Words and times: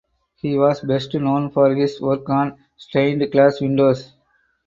He 0.37 0.57
was 0.57 0.79
best 0.81 1.13
known 1.13 1.51
for 1.51 1.75
his 1.75 2.01
work 2.01 2.27
on 2.27 2.57
stained 2.75 3.31
glass 3.31 3.61
windows. 3.61 4.11